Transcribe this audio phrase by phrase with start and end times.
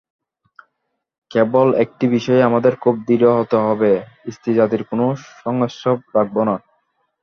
[1.31, 3.91] কেবল একটি বিষয়ে আমাদের খুব দৃঢ় হতে হবে,
[4.31, 5.05] স্ত্রীজাতির কোনো
[5.41, 6.55] সংস্রব রাখব না।